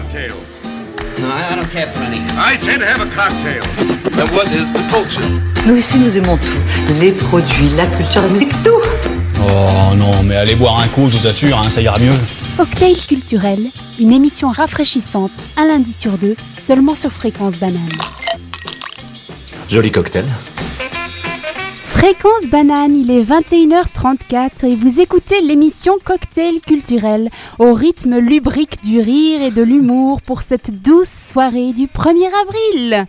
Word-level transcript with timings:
cocktail. 0.00 0.36
No, 1.20 1.28
I, 1.28 1.46
I 1.50 1.56
don't 1.56 1.70
care 1.70 1.92
for 1.92 2.02
any. 2.04 2.20
I 2.38 2.56
said 2.58 2.80
have 2.80 3.00
a 3.00 3.10
cocktail. 3.14 3.64
And 4.20 4.30
what 4.30 4.46
is 4.52 4.72
the 4.72 4.82
culture? 4.90 5.26
Nous 5.66 5.76
ici, 5.76 5.98
nous 5.98 6.16
aimons 6.16 6.36
tout. 6.36 6.60
Les 7.00 7.12
produits, 7.12 7.70
la 7.76 7.86
culture, 7.86 8.22
la 8.22 8.28
musique, 8.28 8.52
tout. 8.62 8.82
Oh 9.40 9.94
non, 9.96 10.22
mais 10.22 10.36
allez 10.36 10.54
boire 10.54 10.80
un 10.80 10.88
coup, 10.88 11.08
je 11.08 11.16
vous 11.16 11.26
assure, 11.26 11.58
hein, 11.58 11.68
ça 11.70 11.80
ira 11.80 11.98
mieux. 11.98 12.14
Cocktail 12.56 12.96
culturel, 13.06 13.70
une 13.98 14.12
émission 14.12 14.48
rafraîchissante, 14.50 15.32
un 15.56 15.66
lundi 15.66 15.92
sur 15.92 16.18
deux, 16.18 16.36
seulement 16.58 16.94
sur 16.94 17.12
Fréquence 17.12 17.54
Banane. 17.56 17.88
Joli 19.68 19.90
cocktail. 19.90 20.24
Fréquence 21.98 22.46
Banane, 22.46 22.96
il 22.96 23.10
est 23.10 23.24
21h34 23.24 24.64
et 24.66 24.76
vous 24.76 25.00
écoutez 25.00 25.40
l'émission 25.40 25.96
Cocktail 26.04 26.60
culturel 26.60 27.28
au 27.58 27.74
rythme 27.74 28.18
lubrique 28.18 28.80
du 28.84 29.00
rire 29.00 29.42
et 29.42 29.50
de 29.50 29.62
l'humour 29.62 30.22
pour 30.22 30.42
cette 30.42 30.80
douce 30.80 31.08
soirée 31.32 31.72
du 31.72 31.88
1er 31.88 32.30
avril. 32.46 33.06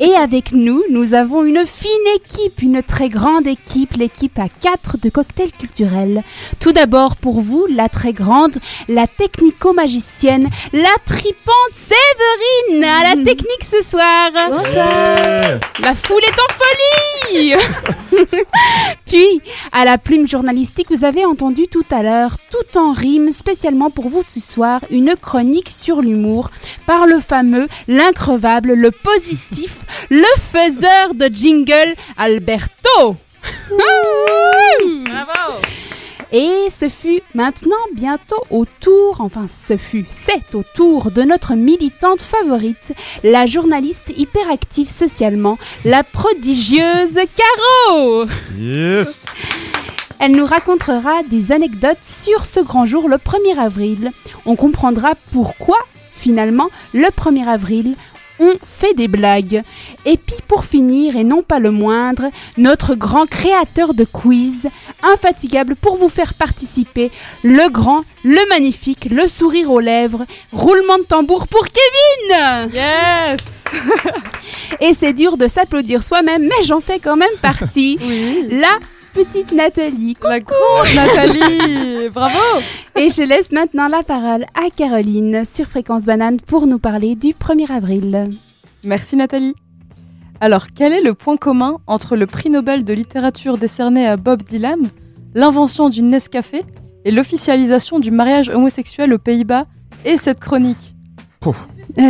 Et 0.00 0.14
avec 0.14 0.52
nous, 0.52 0.82
nous 0.88 1.12
avons 1.12 1.44
une 1.44 1.66
fine 1.66 1.90
équipe, 2.16 2.62
une 2.62 2.82
très 2.82 3.10
grande 3.10 3.46
équipe, 3.46 3.98
l'équipe 3.98 4.38
à 4.38 4.48
4 4.48 4.96
de 4.96 5.10
Cocktail 5.10 5.52
culturel. 5.52 6.22
Tout 6.58 6.72
d'abord 6.72 7.16
pour 7.16 7.42
vous, 7.42 7.66
la 7.68 7.90
très 7.90 8.14
grande, 8.14 8.56
la 8.88 9.06
technico-magicienne, 9.06 10.48
la 10.72 10.94
tripante 11.04 11.74
Séverine 11.74 12.82
à 12.82 13.14
la 13.14 13.22
technique 13.22 13.62
ce 13.62 13.82
soir. 13.82 14.30
La 15.82 15.94
foule 15.94 16.22
est 16.24 16.40
en 16.40 16.48
folie 16.54 16.72
Puis, 19.06 19.40
à 19.72 19.84
la 19.84 19.98
plume 19.98 20.26
journalistique, 20.26 20.90
vous 20.90 21.04
avez 21.04 21.24
entendu 21.24 21.66
tout 21.68 21.84
à 21.90 22.02
l'heure, 22.02 22.36
tout 22.50 22.78
en 22.78 22.92
rime, 22.92 23.32
spécialement 23.32 23.90
pour 23.90 24.08
vous 24.08 24.22
ce 24.22 24.40
soir, 24.40 24.80
une 24.90 25.14
chronique 25.16 25.68
sur 25.68 26.02
l'humour 26.02 26.50
par 26.86 27.06
le 27.06 27.20
fameux, 27.20 27.68
l'increvable, 27.88 28.74
le 28.74 28.90
positif, 28.90 29.80
le 30.10 30.24
faiseur 30.52 31.14
de 31.14 31.26
jingle, 31.26 31.94
Alberto. 32.16 33.16
Bravo 35.04 35.60
Et 36.34 36.68
ce 36.70 36.88
fut 36.88 37.20
maintenant 37.34 37.76
bientôt 37.94 38.42
au 38.48 38.64
tour, 38.64 39.16
enfin 39.18 39.46
ce 39.48 39.76
fut, 39.76 40.06
c'est 40.08 40.54
au 40.54 40.62
tour 40.62 41.10
de 41.10 41.20
notre 41.22 41.52
militante 41.54 42.22
favorite, 42.22 42.94
la 43.22 43.44
journaliste 43.44 44.10
hyperactive 44.16 44.88
socialement, 44.88 45.58
la 45.84 46.02
prodigieuse 46.02 47.18
Caro 47.36 48.24
Yes 48.56 49.26
Elle 50.20 50.32
nous 50.32 50.46
racontera 50.46 51.22
des 51.28 51.52
anecdotes 51.52 51.98
sur 52.02 52.46
ce 52.46 52.60
grand 52.60 52.86
jour 52.86 53.10
le 53.10 53.16
1er 53.16 53.58
avril. 53.58 54.10
On 54.46 54.56
comprendra 54.56 55.12
pourquoi, 55.32 55.76
finalement, 56.14 56.70
le 56.94 57.08
1er 57.08 57.46
avril, 57.46 57.94
on 58.38 58.54
fait 58.64 58.94
des 58.94 59.08
blagues. 59.08 59.62
Et 60.04 60.16
puis 60.16 60.36
pour 60.48 60.64
finir, 60.64 61.16
et 61.16 61.24
non 61.24 61.42
pas 61.42 61.58
le 61.58 61.70
moindre, 61.70 62.30
notre 62.56 62.94
grand 62.94 63.26
créateur 63.26 63.94
de 63.94 64.04
quiz, 64.04 64.68
infatigable 65.02 65.76
pour 65.76 65.96
vous 65.96 66.08
faire 66.08 66.34
participer, 66.34 67.10
le 67.42 67.70
grand, 67.70 68.04
le 68.24 68.48
magnifique, 68.48 69.08
le 69.10 69.28
sourire 69.28 69.70
aux 69.70 69.80
lèvres, 69.80 70.24
roulement 70.52 70.98
de 70.98 71.04
tambour 71.04 71.48
pour 71.48 71.66
Kevin 71.66 72.70
Yes 72.74 73.64
Et 74.80 74.94
c'est 74.94 75.12
dur 75.12 75.36
de 75.36 75.48
s'applaudir 75.48 76.02
soi-même, 76.02 76.42
mais 76.42 76.64
j'en 76.64 76.80
fais 76.80 76.98
quand 76.98 77.16
même 77.16 77.28
partie. 77.40 77.98
La 78.50 78.78
petite 79.12 79.52
Nathalie. 79.52 80.16
La 80.22 80.40
courte 80.40 80.54
Nathalie. 80.94 82.08
Bravo. 82.12 82.38
Et 82.96 83.10
je 83.10 83.22
laisse 83.22 83.52
maintenant 83.52 83.88
la 83.88 84.02
parole 84.02 84.44
à 84.54 84.70
Caroline 84.74 85.44
sur 85.44 85.66
Fréquence 85.66 86.04
Banane 86.04 86.40
pour 86.40 86.66
nous 86.66 86.78
parler 86.78 87.14
du 87.14 87.28
1er 87.28 87.70
avril. 87.70 88.30
Merci 88.84 89.16
Nathalie. 89.16 89.54
Alors, 90.40 90.66
quel 90.74 90.92
est 90.92 91.02
le 91.02 91.14
point 91.14 91.36
commun 91.36 91.78
entre 91.86 92.16
le 92.16 92.26
prix 92.26 92.50
Nobel 92.50 92.84
de 92.84 92.92
littérature 92.92 93.58
décerné 93.58 94.06
à 94.06 94.16
Bob 94.16 94.42
Dylan, 94.42 94.88
l'invention 95.34 95.88
du 95.88 96.02
Nescafé 96.02 96.64
et 97.04 97.10
l'officialisation 97.10 98.00
du 98.00 98.10
mariage 98.10 98.48
homosexuel 98.48 99.12
aux 99.12 99.18
Pays-Bas 99.18 99.66
et 100.04 100.16
cette 100.16 100.40
chronique? 100.40 100.94
Euh, 101.46 101.52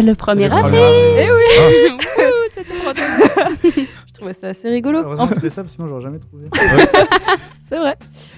le 0.00 0.14
C'est 0.14 0.32
1er 0.32 0.48
le 0.48 0.52
avril. 0.52 0.80
Eh 1.18 1.30
oui 1.30 1.42
trouvais 4.22 4.34
ça 4.34 4.48
assez 4.48 4.68
rigolo. 4.68 4.98
Heureusement 5.00 5.24
En 5.24 5.28
que 5.28 5.34
c'était 5.34 5.50
ça, 5.50 5.62
sinon 5.66 5.88
j'aurais 5.88 6.00
jamais 6.02 6.18
trouvé. 6.18 6.46
C'est 7.60 7.78
vrai. 7.78 7.96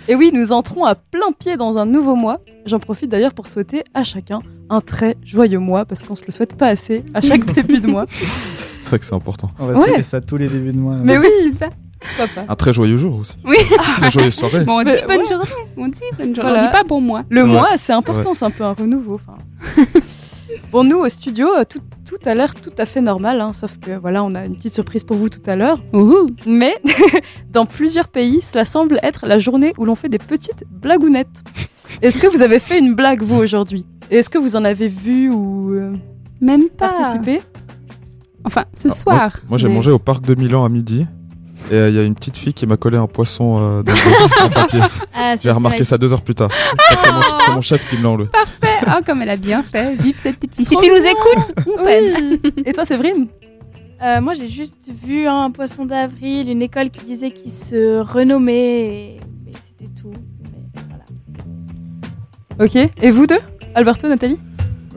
Et 0.09 0.15
oui, 0.15 0.31
nous 0.33 0.53
entrons 0.53 0.84
à 0.84 0.95
plein 0.95 1.33
pied 1.39 1.56
dans 1.56 1.78
un 1.78 1.87
nouveau 1.87 2.15
mois. 2.17 2.39
J'en 2.67 2.78
profite 2.78 3.11
d'ailleurs 3.11 3.34
pour 3.34 3.49
souhaiter 3.49 3.83
à 3.95 4.03
chacun 4.05 4.39
un 4.71 4.81
très 4.81 5.17
joyeux 5.25 5.59
mois, 5.59 5.84
parce 5.84 6.03
qu'on 6.03 6.15
se 6.15 6.25
le 6.27 6.33
souhaite 6.33 6.56
pas 6.56 6.69
assez 6.69 7.05
à 7.15 7.21
chaque 7.21 7.45
début 7.55 7.81
de 7.81 7.87
mois. 7.89 8.06
C'est 8.83 8.89
vrai 8.89 8.99
que 8.99 9.05
c'est 9.05 9.15
important. 9.15 9.49
On 9.59 9.67
va 9.67 9.75
Ouais. 9.75 9.81
souhaiter 9.87 10.03
ça 10.03 10.21
tous 10.21 10.37
les 10.37 10.49
débuts 10.49 10.72
de 10.72 10.78
mois. 10.78 10.97
Mais 11.03 11.19
oui, 11.19 11.27
C'est 11.43 11.53
ça. 11.53 11.69
pas. 12.34 12.45
Un 12.49 12.55
très 12.56 12.72
joyeux 12.75 12.97
jour 12.97 13.19
aussi. 13.21 13.34
Oui. 13.45 13.56
Très 13.99 14.11
joyeuse 14.11 14.34
soirée. 14.34 14.65
Bon, 14.65 14.81
on 14.81 14.83
dit 14.84 14.91
Mais 14.91 15.03
bonne 15.06 15.21
ouais. 15.22 15.27
journée. 15.27 15.45
On 15.77 15.87
dit 15.89 16.01
bonne 16.19 16.34
journée. 16.34 16.51
Voilà. 16.51 16.62
On 16.62 16.66
dit 16.66 16.72
pas 16.72 16.84
bon 16.84 17.01
mois. 17.01 17.22
Le 17.31 17.41
C'est 17.43 17.47
mois, 17.47 17.69
c'est 17.77 17.93
important, 17.93 18.34
c'est 18.34 18.45
un 18.45 18.51
peu 18.51 18.65
un 18.65 18.72
renouveau. 18.72 19.15
enfin. 19.27 19.39
bon, 20.71 20.84
nous, 20.84 20.99
au 20.99 21.09
studio, 21.09 21.49
tout, 22.19 22.28
a 22.28 22.34
l'air 22.34 22.54
tout 22.54 22.72
à 22.78 22.84
fait 22.86 23.00
normal, 23.00 23.41
hein, 23.41 23.52
sauf 23.52 23.78
que 23.78 23.92
voilà, 23.98 24.22
on 24.25 24.34
a 24.34 24.44
une 24.47 24.56
petite 24.56 24.75
surprise 24.75 25.04
pour 25.04 25.16
vous 25.16 25.28
tout 25.28 25.42
à 25.47 25.56
l'heure. 25.56 25.80
Mais 26.47 26.75
dans 27.52 27.66
plusieurs 27.66 28.08
pays, 28.08 28.41
cela 28.41 28.64
semble 28.64 28.98
être 29.02 29.26
la 29.26 29.38
journée 29.38 29.72
où 29.78 29.84
l'on 29.84 29.94
fait 29.94 30.08
des 30.08 30.19
petites 30.19 30.64
blagounettes. 30.70 31.42
Est-ce 32.03 32.19
que 32.19 32.26
vous 32.26 32.42
avez 32.42 32.58
fait 32.58 32.78
une 32.78 32.94
blague, 32.94 33.22
vous, 33.22 33.36
aujourd'hui? 33.36 33.84
Est-ce 34.10 34.28
que 34.30 34.38
vous 34.38 34.56
en 34.56 34.64
avez 34.64 34.88
vu 34.88 35.30
ou 35.30 35.72
euh, 35.74 35.92
Même 36.41 36.69
pas. 36.69 36.88
participé? 36.91 37.41
Enfin, 38.44 38.64
ce 38.74 38.88
Alors, 38.88 38.97
soir. 38.97 39.16
Moi, 39.16 39.30
moi, 39.50 39.58
j'ai 39.58 39.69
Mais- 39.69 39.74
mangé 39.74 39.91
au 39.91 39.98
parc 39.98 40.24
de 40.24 40.34
Milan 40.34 40.64
à 40.64 40.69
midi. 40.69 41.06
Et 41.70 41.75
euh, 41.75 41.88
il 41.88 41.97
y 41.97 41.98
a 41.98 42.02
une 42.02 42.14
petite 42.14 42.36
fille 42.36 42.52
qui 42.52 42.66
m'a 42.66 42.76
collé 42.76 42.98
un 42.98 43.06
poisson 43.06 43.56
euh, 43.58 43.82
dans 43.82 43.92
le 43.92 44.50
papier. 44.54 44.80
Ah, 45.14 45.34
J'ai 45.42 45.50
remarqué 45.50 45.82
ça 45.84 45.97
deux 45.97 46.12
heures 46.12 46.20
plus 46.22 46.34
tard. 46.34 46.50
C'est 46.98 47.10
mon, 47.12 47.20
c'est 47.44 47.50
mon 47.52 47.60
chef 47.62 47.88
qui 47.88 47.97
me 47.97 48.02
l'a 48.02 48.10
enlevé. 48.10 48.28
Parfait. 48.28 48.84
Oh, 48.86 49.02
comme 49.06 49.22
elle 49.22 49.30
a 49.30 49.36
bien 49.36 49.62
fait. 49.62 49.94
Vive 49.97 50.16
cette 50.19 50.36
petite 50.36 50.54
fille. 50.54 50.64
Si 50.66 50.74
Trop 50.74 50.82
tu 50.82 50.91
nous 50.91 50.97
écoutes, 50.97 51.66
on. 51.78 51.84
Oui. 51.84 52.41
Et 52.66 52.72
toi, 52.72 52.84
Séverine 52.84 53.28
Euh, 54.03 54.20
moi, 54.20 54.34
j'ai 54.34 54.48
juste 54.48 54.91
vu 55.06 55.26
un 55.26 55.50
poisson 55.50 55.86
d'avril, 55.86 56.50
une 56.50 56.60
école 56.60 56.91
qui 56.91 57.03
disait 57.06 57.30
qu'il 57.30 57.50
se 57.50 57.98
renommait, 57.98 58.86
et, 58.86 59.20
et 59.48 59.53
c'était 59.54 59.91
tout. 59.98 60.12
Mais 60.42 60.82
voilà. 62.58 62.66
Ok. 62.66 62.91
Et 63.00 63.10
vous 63.10 63.26
deux 63.26 63.38
Alberto, 63.74 64.06
Nathalie 64.06 64.38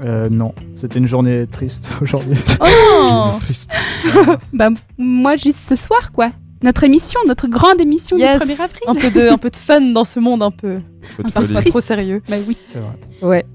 Euh, 0.04 0.28
non, 0.30 0.54
c'était 0.76 1.00
une 1.00 1.08
journée 1.08 1.48
triste 1.48 1.92
aujourd'hui. 2.02 2.38
Oh 2.60 3.30
Triste. 3.40 3.72
Bah, 4.54 4.68
moi, 4.98 5.38
juste 5.38 5.60
ce 5.70 5.76
soir, 5.78 6.12
quoi. 6.12 6.30
Notre 6.64 6.84
émission, 6.84 7.20
notre 7.28 7.48
grande 7.48 7.80
émission 7.80 8.18
Yes. 8.18 8.42
du 8.42 8.54
1er 8.54 8.62
avril. 8.62 8.80
Un 8.88 8.96
peu, 8.96 9.12
de, 9.12 9.30
un 9.30 9.38
peu 9.38 9.50
de 9.50 9.56
fun 9.56 9.82
dans 9.82 10.04
ce 10.04 10.20
monde 10.20 10.42
un 10.42 10.52
peu 10.52 10.78
Peu 11.18 11.24
de 11.24 11.32
parfois 11.32 11.56
folie. 11.60 11.70
trop 11.70 11.82
sérieux. 11.82 12.22
Bah 12.28 12.38
oui. 12.48 12.58
C'est 12.64 12.80
vrai. 12.80 12.94
Ouais. 13.22 13.46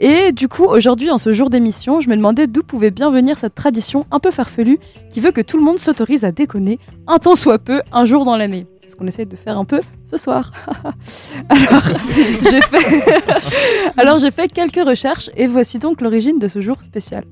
Et 0.00 0.32
du 0.32 0.48
coup, 0.48 0.64
aujourd'hui, 0.64 1.10
en 1.10 1.18
ce 1.18 1.32
jour 1.32 1.50
d'émission, 1.50 2.00
je 2.00 2.08
me 2.08 2.16
demandais 2.16 2.46
d'où 2.46 2.62
pouvait 2.62 2.90
bien 2.90 3.10
venir 3.10 3.36
cette 3.38 3.54
tradition 3.54 4.06
un 4.10 4.18
peu 4.18 4.30
farfelue 4.30 4.78
qui 5.10 5.20
veut 5.20 5.30
que 5.30 5.42
tout 5.42 5.58
le 5.58 5.62
monde 5.62 5.78
s'autorise 5.78 6.24
à 6.24 6.32
déconner 6.32 6.78
un 7.06 7.18
temps 7.18 7.36
soit 7.36 7.58
peu 7.58 7.82
un 7.92 8.04
jour 8.06 8.24
dans 8.24 8.36
l'année. 8.36 8.66
C'est 8.82 8.90
ce 8.90 8.96
qu'on 8.96 9.06
essaie 9.06 9.26
de 9.26 9.36
faire 9.36 9.58
un 9.58 9.64
peu 9.66 9.80
ce 10.06 10.16
soir. 10.16 10.50
Alors, 11.50 11.82
j'ai 12.50 12.60
fait... 12.62 13.22
Alors, 13.98 14.18
j'ai 14.18 14.30
fait 14.30 14.48
quelques 14.48 14.84
recherches 14.84 15.30
et 15.36 15.46
voici 15.46 15.78
donc 15.78 16.00
l'origine 16.00 16.38
de 16.38 16.48
ce 16.48 16.60
jour 16.62 16.82
spécial. 16.82 17.24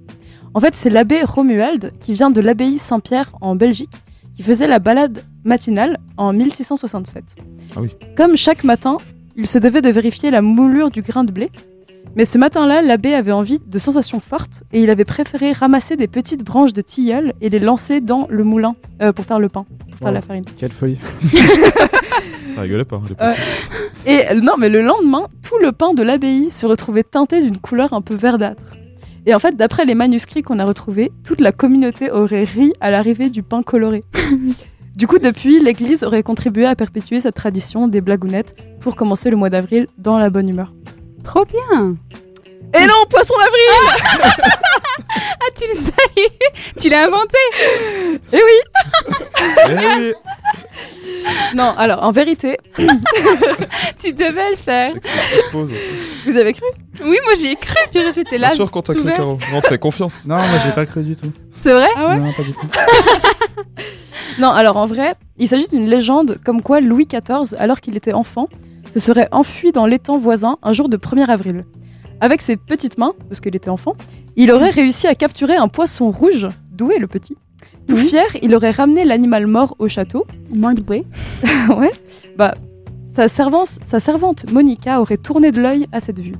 En 0.55 0.61
fait, 0.61 0.77
c'est 0.77 0.91
l'abbé 0.91 1.23
Romuald 1.25 1.93
qui 2.01 2.13
vient 2.13 2.31
de 2.31 2.41
l'abbaye 2.41 2.79
Saint-Pierre 2.79 3.33
en 3.41 3.57
Belgique 3.57 3.91
qui 4.39 4.45
faisait 4.45 4.69
la 4.69 4.79
balade 4.79 5.25
matinale 5.43 5.99
en 6.17 6.33
1667. 6.33 7.25
Ah 7.75 7.81
oui. 7.81 7.89
Comme 8.17 8.37
chaque 8.37 8.63
matin, 8.63 8.99
il 9.35 9.49
se 9.49 9.59
devait 9.59 9.83
de 9.83 9.89
vérifier 9.89 10.31
la 10.31 10.43
moulure 10.43 10.91
du 10.91 11.03
grain 11.03 11.25
de 11.25 11.33
blé. 11.33 11.51
Mais 12.15 12.25
ce 12.25 12.39
matin-là, 12.39 12.81
l'abbé 12.81 13.15
avait 13.15 13.33
envie 13.33 13.59
de 13.59 13.79
sensations 13.81 14.21
fortes 14.21 14.63
et 14.73 14.81
il 14.81 14.91
avait 14.91 15.05
préféré 15.05 15.51
ramasser 15.51 15.97
des 15.97 16.07
petites 16.07 16.45
branches 16.45 16.73
de 16.73 16.83
tilleul 16.83 17.33
et 17.41 17.49
les 17.49 17.59
lancer 17.59 18.01
dans 18.01 18.29
le 18.31 18.45
moulin 18.45 18.77
euh, 19.03 19.13
pour 19.13 19.25
faire 19.25 19.41
le 19.41 19.49
pain, 19.49 19.67
pour 19.91 19.99
faire 19.99 20.13
la 20.13 20.23
farine. 20.23 20.45
Quelle 20.57 20.71
folie. 20.71 21.01
Ça 22.55 22.61
rigolait 22.61 22.85
pas. 22.85 22.99
Ouais. 23.21 23.35
Et 24.07 24.21
euh, 24.31 24.41
non, 24.41 24.55
mais 24.57 24.69
le 24.69 24.83
lendemain, 24.83 25.27
tout 25.43 25.59
le 25.61 25.73
pain 25.73 25.95
de 25.95 26.03
l'abbaye 26.05 26.49
se 26.51 26.65
retrouvait 26.65 27.03
teinté 27.03 27.43
d'une 27.43 27.59
couleur 27.59 27.93
un 27.93 28.03
peu 28.03 28.15
verdâtre. 28.15 28.67
Et 29.29 29.35
en 29.35 29.39
fait, 29.39 29.57
d'après 29.57 29.85
les 29.85 29.95
manuscrits 29.95 30.41
qu'on 30.41 30.59
a 30.59 30.65
retrouvés, 30.65 31.13
toute 31.23 31.43
la 31.43 31.53
communauté 31.53 32.11
aurait 32.11 32.45
ri 32.45 32.73
à 32.81 32.91
l'arrivée 32.91 33.29
du 33.29 33.43
pain 33.43 33.63
coloré. 33.63 34.03
du 34.97 35.07
coup, 35.07 35.19
depuis, 35.19 35.61
l'Église 35.61 36.03
aurait 36.03 36.23
contribué 36.23 36.65
à 36.65 36.75
perpétuer 36.75 37.21
cette 37.21 37.35
tradition 37.35 37.89
des 37.89 38.01
blagounettes 38.01 38.57
pour 38.81 38.97
commencer 38.97 39.29
le 39.29 39.37
mois 39.37 39.51
d'avril 39.51 39.87
dans 39.99 40.17
la 40.17 40.31
bonne 40.31 40.49
humeur. 40.49 40.73
Trop 41.25 41.45
bien. 41.45 41.97
Et 42.75 42.87
non, 42.87 42.95
poisson 43.09 43.35
d'avril 43.39 43.99
Ah, 45.41 45.51
tu 45.59 45.65
le 45.69 45.85
sais 45.85 46.73
Tu 46.81 46.89
l'as 46.89 47.05
inventé 47.07 47.39
Eh 48.33 48.37
oui 48.37 48.61
Eh 49.69 49.75
oui. 49.75 50.13
Non, 51.55 51.75
alors 51.77 52.03
en 52.03 52.11
vérité, 52.11 52.59
Tu 53.99 54.13
devais 54.13 54.51
le 54.51 54.57
faire. 54.57 54.93
Vous 55.53 56.37
avez 56.37 56.53
cru? 56.53 56.67
Oui, 57.03 57.19
moi 57.25 57.35
j'y 57.37 57.49
ai 57.49 57.57
cru, 57.57 57.75
purée, 57.91 58.13
j'étais 58.15 58.39
là. 58.39 58.49
Bien 58.49 58.57
sûr 58.57 58.71
qu'on 58.71 58.83
t'a 58.83 58.95
cru, 58.95 59.03
vert. 59.03 59.17
Caro. 59.17 59.39
Non, 59.53 59.61
tu 59.61 59.69
fais 59.69 59.79
confiance. 59.79 60.25
Non, 60.27 60.37
moi 60.37 60.59
j'ai 60.65 60.73
pas 60.73 60.87
cru 60.87 61.03
du 61.03 61.17
tout. 61.17 61.33
C'est 61.61 61.73
vrai? 61.73 61.89
Ah 61.97 62.09
ouais? 62.09 62.17
Non, 62.19 62.33
pas 62.33 62.43
du 62.43 62.53
tout. 62.53 62.67
Non, 64.39 64.51
alors 64.51 64.77
en 64.77 64.87
vrai, 64.87 65.15
il 65.39 65.49
s'agit 65.49 65.67
d'une 65.67 65.89
légende 65.89 66.39
comme 66.45 66.63
quoi 66.63 66.81
Louis 66.81 67.07
XIV, 67.07 67.57
alors 67.59 67.81
qu'il 67.81 67.97
était 67.97 68.13
enfant, 68.13 68.49
se 68.93 69.01
serait 69.01 69.27
enfui 69.33 69.73
dans 69.73 69.85
l'étang 69.85 70.17
voisin 70.17 70.59
un 70.63 70.73
jour 70.73 70.89
de 70.89 70.97
1er 70.97 71.29
avril. 71.29 71.65
Avec 72.21 72.43
ses 72.43 72.57
petites 72.57 72.99
mains, 72.99 73.15
parce 73.29 73.41
qu'il 73.41 73.55
était 73.55 73.71
enfant, 73.71 73.95
il 74.37 74.51
aurait 74.51 74.71
réussi 74.71 75.07
à 75.07 75.15
capturer 75.15 75.57
un 75.57 75.69
poisson 75.69 76.11
rouge, 76.11 76.49
doué 76.73 76.99
le 76.99 77.07
petit. 77.07 77.37
Tout 77.87 77.97
fier, 77.97 78.27
il 78.43 78.55
aurait 78.55 78.71
ramené 78.71 79.05
l'animal 79.05 79.47
mort 79.47 79.75
au 79.79 79.89
château. 79.89 80.27
Moins 80.55 80.75
doué. 80.75 81.07
ouais. 81.77 81.91
Bah, 82.37 82.55
sa, 83.11 83.29
servante, 83.29 83.79
sa 83.85 83.99
servante 83.99 84.51
Monica 84.53 85.01
aurait 85.01 85.17
tourné 85.17 85.53
de 85.53 85.61
l'œil 85.61 85.87
à 85.93 86.01
cette 86.01 86.19
vue. 86.19 86.35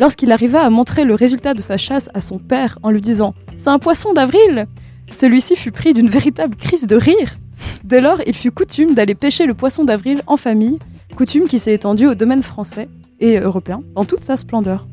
Lorsqu'il 0.00 0.32
arriva 0.32 0.62
à 0.62 0.70
montrer 0.70 1.04
le 1.04 1.14
résultat 1.14 1.54
de 1.54 1.60
sa 1.60 1.76
chasse 1.76 2.08
à 2.14 2.20
son 2.20 2.38
père 2.38 2.78
en 2.82 2.90
lui 2.90 3.00
disant 3.00 3.34
C'est 3.56 3.68
un 3.68 3.78
poisson 3.78 4.14
d'avril 4.14 4.66
Celui-ci 5.12 5.56
fut 5.56 5.72
pris 5.72 5.92
d'une 5.92 6.08
véritable 6.08 6.56
crise 6.56 6.86
de 6.86 6.96
rire. 6.96 7.38
Dès 7.84 8.00
lors, 8.00 8.20
il 8.26 8.34
fut 8.34 8.50
coutume 8.50 8.94
d'aller 8.94 9.14
pêcher 9.14 9.46
le 9.46 9.54
poisson 9.54 9.84
d'avril 9.84 10.22
en 10.26 10.36
famille, 10.36 10.78
coutume 11.16 11.48
qui 11.48 11.58
s'est 11.58 11.74
étendue 11.74 12.06
au 12.06 12.14
domaine 12.14 12.42
français 12.42 12.88
et 13.20 13.38
européen 13.38 13.82
dans 13.94 14.04
toute 14.04 14.24
sa 14.24 14.36
splendeur. 14.36 14.86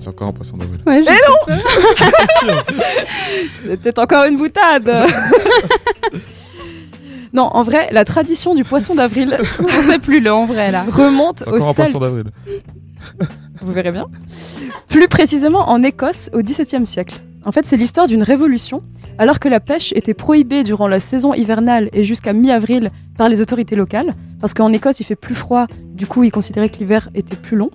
C'est 0.00 0.08
encore 0.08 0.28
un 0.28 0.32
poisson 0.32 0.56
d'avril. 0.56 0.80
Ouais, 0.86 1.02
je- 1.04 2.52
C'était 3.54 3.98
encore 3.98 4.24
une 4.24 4.36
boutade 4.38 4.90
Non, 7.32 7.44
en 7.52 7.62
vrai, 7.62 7.88
la 7.92 8.04
tradition 8.04 8.54
du 8.56 8.64
poisson 8.64 8.94
d'avril 8.96 9.36
on 9.60 9.88
sait 9.88 9.98
plus 10.00 10.18
le 10.20 10.32
en 10.32 10.46
vrai 10.46 10.72
là. 10.72 10.84
remonte 10.90 11.38
C'est 11.40 11.48
au 11.50 11.54
encore 11.56 11.68
un 11.68 11.74
poisson 11.74 12.00
d'avril. 12.00 12.24
vous 13.62 13.72
verrez 13.72 13.92
bien. 13.92 14.06
Plus 14.88 15.06
précisément 15.06 15.70
en 15.70 15.80
Écosse 15.82 16.28
au 16.32 16.42
XVIIe 16.42 16.84
siècle. 16.86 17.20
En 17.46 17.52
fait, 17.52 17.64
c'est 17.66 17.76
l'histoire 17.76 18.08
d'une 18.08 18.22
révolution. 18.24 18.82
Alors 19.16 19.38
que 19.38 19.48
la 19.48 19.60
pêche 19.60 19.92
était 19.94 20.12
prohibée 20.14 20.62
durant 20.64 20.88
la 20.88 20.98
saison 20.98 21.32
hivernale 21.34 21.88
et 21.92 22.04
jusqu'à 22.04 22.32
mi-avril 22.32 22.90
par 23.16 23.28
les 23.28 23.40
autorités 23.40 23.76
locales, 23.76 24.12
parce 24.40 24.54
qu'en 24.54 24.72
Écosse 24.72 24.98
il 25.00 25.04
fait 25.04 25.14
plus 25.16 25.34
froid, 25.34 25.66
du 25.92 26.06
coup 26.06 26.24
ils 26.24 26.32
considéraient 26.32 26.70
que 26.70 26.78
l'hiver 26.78 27.10
était 27.14 27.36
plus 27.36 27.56
long, 27.58 27.68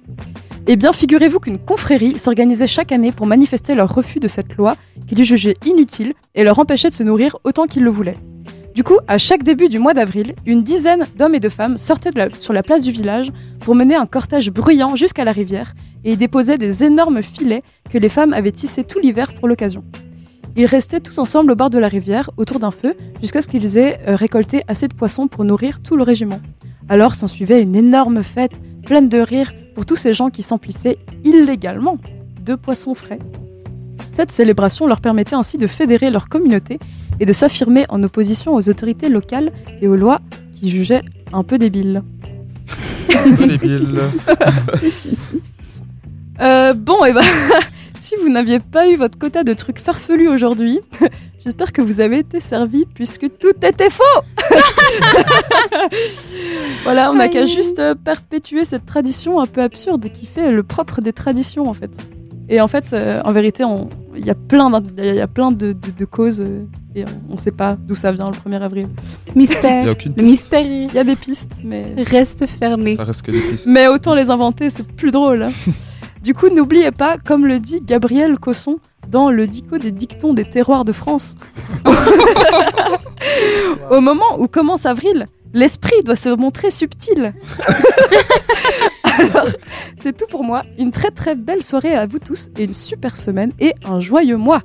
eh 0.67 0.75
bien 0.75 0.93
figurez-vous 0.93 1.39
qu'une 1.39 1.59
confrérie 1.59 2.17
s'organisait 2.17 2.65
chaque 2.65 2.91
année 2.91 3.11
pour 3.11 3.27
manifester 3.27 3.75
leur 3.75 3.93
refus 3.93 4.19
de 4.19 4.27
cette 4.27 4.55
loi 4.55 4.75
qu'ils 5.07 5.23
jugeaient 5.23 5.57
inutile 5.65 6.13
et 6.33 6.43
leur 6.43 6.57
empêchait 6.57 6.89
de 6.89 6.95
se 6.95 7.03
nourrir 7.03 7.37
autant 7.43 7.65
qu'ils 7.65 7.83
le 7.83 7.91
voulaient. 7.91 8.17
Du 8.73 8.83
coup, 8.83 8.97
à 9.07 9.17
chaque 9.17 9.43
début 9.43 9.69
du 9.69 9.79
mois 9.79 9.93
d'avril, 9.93 10.35
une 10.45 10.63
dizaine 10.63 11.05
d'hommes 11.15 11.35
et 11.35 11.39
de 11.39 11.49
femmes 11.49 11.77
sortaient 11.77 12.09
sur 12.39 12.51
la 12.51 12.63
place 12.63 12.83
du 12.83 12.91
village 12.91 13.31
pour 13.61 13.75
mener 13.75 13.95
un 13.95 14.05
cortège 14.05 14.51
bruyant 14.51 14.95
jusqu'à 14.95 15.23
la 15.23 15.31
rivière 15.31 15.73
et 16.03 16.13
y 16.13 16.17
déposaient 16.17 16.57
des 16.57 16.83
énormes 16.83 17.21
filets 17.21 17.63
que 17.89 17.97
les 17.97 18.09
femmes 18.09 18.33
avaient 18.33 18.51
tissés 18.51 18.83
tout 18.83 18.99
l'hiver 18.99 19.33
pour 19.35 19.47
l'occasion. 19.47 19.83
Ils 20.57 20.65
restaient 20.65 20.99
tous 20.99 21.19
ensemble 21.19 21.51
au 21.51 21.55
bord 21.55 21.69
de 21.69 21.79
la 21.79 21.87
rivière, 21.87 22.31
autour 22.37 22.59
d'un 22.59 22.71
feu, 22.71 22.95
jusqu'à 23.21 23.41
ce 23.41 23.47
qu'ils 23.47 23.77
aient 23.77 23.99
euh, 24.07 24.15
récolté 24.15 24.63
assez 24.67 24.87
de 24.87 24.93
poissons 24.93 25.27
pour 25.27 25.43
nourrir 25.43 25.81
tout 25.81 25.95
le 25.95 26.03
régiment. 26.03 26.39
Alors 26.89 27.15
s'ensuivait 27.15 27.61
une 27.61 27.75
énorme 27.75 28.23
fête, 28.23 28.61
pleine 28.83 29.09
de 29.09 29.19
rire, 29.19 29.51
pour 29.75 29.85
tous 29.85 29.97
ces 29.97 30.13
gens 30.13 30.29
qui 30.29 30.41
s'emplissaient 30.41 30.97
illégalement 31.23 31.97
de 32.43 32.55
poissons 32.55 32.95
frais. 32.95 33.19
Cette 34.09 34.31
célébration 34.31 34.87
leur 34.87 35.01
permettait 35.01 35.35
ainsi 35.35 35.57
de 35.57 35.67
fédérer 35.67 36.09
leur 36.09 36.29
communauté 36.29 36.79
et 37.19 37.25
de 37.25 37.33
s'affirmer 37.33 37.85
en 37.89 38.01
opposition 38.01 38.55
aux 38.55 38.69
autorités 38.69 39.09
locales 39.09 39.51
et 39.81 39.87
aux 39.87 39.95
lois 39.95 40.21
qui 40.53 40.69
jugeaient 40.69 41.03
un 41.33 41.43
peu 41.43 41.57
débiles. 41.57 42.01
Débile. 43.37 43.99
Euh, 46.41 46.73
bon, 46.73 47.05
et 47.05 47.13
ben, 47.13 47.21
si 47.99 48.15
vous 48.21 48.29
n'aviez 48.29 48.59
pas 48.59 48.89
eu 48.89 48.95
votre 48.95 49.17
quota 49.17 49.43
de 49.43 49.53
trucs 49.53 49.79
farfelus 49.79 50.27
aujourd'hui, 50.27 50.79
j'espère 51.45 51.71
que 51.71 51.81
vous 51.81 52.01
avez 52.01 52.19
été 52.19 52.41
servi 52.41 52.83
puisque 52.93 53.29
tout 53.39 53.53
était 53.63 53.89
faux. 53.89 54.03
voilà, 56.83 57.11
on 57.11 57.15
n'a 57.15 57.27
qu'à 57.29 57.45
juste 57.45 57.79
euh, 57.79 57.95
perpétuer 57.95 58.65
cette 58.65 58.85
tradition 58.85 59.39
un 59.39 59.45
peu 59.45 59.61
absurde 59.61 60.09
qui 60.11 60.25
fait 60.25 60.51
le 60.51 60.63
propre 60.63 60.99
des 61.01 61.13
traditions 61.13 61.67
en 61.69 61.73
fait. 61.73 61.91
Et 62.47 62.61
en 62.61 62.67
fait, 62.67 62.85
euh, 62.93 63.21
en 63.25 63.31
vérité, 63.31 63.63
il 64.15 64.23
y 64.25 64.29
a 64.29 64.35
plein, 64.35 64.71
il 64.99 65.15
y 65.15 65.19
a 65.21 65.27
plein 65.27 65.51
de, 65.51 65.73
de- 65.73 65.91
de 65.97 66.05
causes 66.05 66.41
euh, 66.41 66.63
et 66.95 67.03
on 67.29 67.33
ne 67.33 67.37
sait 67.39 67.49
pas 67.51 67.75
d'où 67.75 67.95
ça 67.95 68.11
vient 68.11 68.29
le 68.29 68.51
1er 68.51 68.61
avril. 68.61 68.87
Il 69.29 69.37
Mystère. 69.39 69.81
n'y 69.83 69.89
a 69.89 69.93
aucune 69.93 70.13
Le 70.15 70.23
piste. 70.23 70.51
mystère 70.51 70.61
Il 70.65 70.93
y 70.93 70.99
a 70.99 71.03
des 71.03 71.15
pistes, 71.15 71.53
mais 71.63 71.95
reste 71.97 72.45
fermé. 72.45 72.95
Ça 72.97 73.03
reste 73.03 73.23
que 73.23 73.31
des 73.31 73.39
pistes. 73.39 73.65
Mais 73.67 73.87
autant 73.87 74.13
les 74.13 74.29
inventer, 74.29 74.69
c'est 74.69 74.85
plus 74.87 75.09
drôle. 75.11 75.43
hein. 75.43 75.51
du 76.25 76.33
coup, 76.33 76.49
n'oubliez 76.49 76.89
pas, 76.89 77.19
comme 77.19 77.45
le 77.45 77.59
dit 77.59 77.81
Gabriel 77.81 78.39
Cosson 78.39 78.79
dans 79.07 79.29
le 79.29 79.45
dico 79.45 79.77
des 79.77 79.91
dictons 79.91 80.33
des 80.33 80.43
terroirs 80.43 80.83
de 80.83 80.91
France, 80.91 81.35
au 83.91 84.01
moment 84.01 84.39
où 84.39 84.47
commence 84.47 84.87
avril, 84.87 85.27
l'esprit 85.53 86.01
doit 86.03 86.15
se 86.15 86.29
montrer 86.29 86.71
subtil. 86.71 87.35
Alors, 89.03 89.49
c'est 89.99 90.17
tout 90.17 90.25
pour 90.27 90.43
moi. 90.43 90.63
Une 90.79 90.89
très 90.89 91.11
très 91.11 91.35
belle 91.35 91.63
soirée 91.63 91.93
à 91.93 92.07
vous 92.07 92.17
tous 92.17 92.49
et 92.57 92.63
une 92.63 92.73
super 92.73 93.15
semaine 93.15 93.51
et 93.59 93.73
un 93.85 93.99
joyeux 93.99 94.37
mois. 94.37 94.63